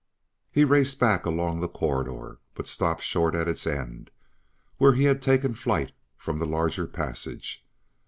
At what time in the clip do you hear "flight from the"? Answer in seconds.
5.53-6.47